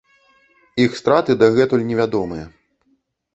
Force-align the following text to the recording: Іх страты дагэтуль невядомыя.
Іх 0.85 0.95
страты 0.99 1.31
дагэтуль 1.43 1.85
невядомыя. 1.91 2.45